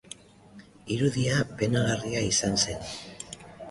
[0.95, 2.95] Irudia penagarria izan zen.